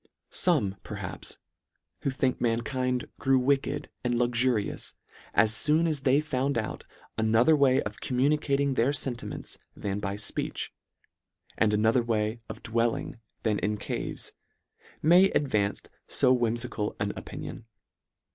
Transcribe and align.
Some, 0.31 0.77
perhaps, 0.81 1.37
who 2.01 2.09
think 2.09 2.41
mankind 2.41 3.07
grew 3.19 3.37
wicked 3.37 3.87
and 4.03 4.17
luxurious 4.17 4.95
as 5.35 5.63
foon 5.63 5.85
as 5.85 5.99
they 5.99 6.21
found 6.21 6.57
out 6.57 6.85
another 7.19 7.55
way 7.55 7.83
of 7.83 7.99
com 8.01 8.17
LETTER 8.17 8.29
VII. 8.31 8.37
75 8.41 8.57
municating 8.57 8.75
their 8.77 8.93
fentiments 8.93 9.57
than 9.77 9.99
by 9.99 10.15
fpeech, 10.15 10.69
and 11.55 11.71
another 11.71 12.01
way 12.01 12.41
of 12.49 12.63
dwelling 12.63 13.19
than 13.43 13.59
in 13.59 13.77
caves, 13.77 14.31
may 15.03 15.25
advance 15.29 15.83
fo 16.07 16.35
whimfical 16.35 16.95
an 16.99 17.13
opinion. 17.15 17.67